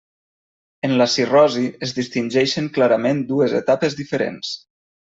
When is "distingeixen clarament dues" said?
1.99-3.57